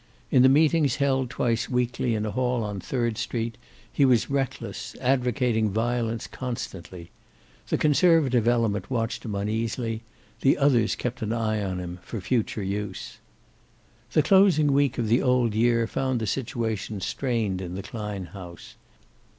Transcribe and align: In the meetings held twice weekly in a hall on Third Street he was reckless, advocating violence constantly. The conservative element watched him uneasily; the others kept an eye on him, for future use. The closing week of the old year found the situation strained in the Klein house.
In 0.31 0.41
the 0.41 0.49
meetings 0.49 0.95
held 0.95 1.29
twice 1.29 1.69
weekly 1.69 2.15
in 2.15 2.25
a 2.25 2.31
hall 2.31 2.63
on 2.63 2.79
Third 2.79 3.19
Street 3.19 3.55
he 3.93 4.03
was 4.03 4.31
reckless, 4.31 4.95
advocating 4.99 5.69
violence 5.69 6.25
constantly. 6.25 7.11
The 7.69 7.77
conservative 7.77 8.47
element 8.47 8.89
watched 8.89 9.23
him 9.25 9.35
uneasily; 9.35 10.01
the 10.41 10.57
others 10.57 10.95
kept 10.95 11.21
an 11.21 11.33
eye 11.33 11.63
on 11.63 11.77
him, 11.77 11.99
for 12.01 12.19
future 12.19 12.63
use. 12.63 13.19
The 14.13 14.23
closing 14.23 14.71
week 14.73 14.97
of 14.97 15.07
the 15.07 15.21
old 15.21 15.53
year 15.53 15.85
found 15.85 16.19
the 16.19 16.25
situation 16.25 16.99
strained 16.99 17.61
in 17.61 17.75
the 17.75 17.83
Klein 17.83 18.25
house. 18.25 18.73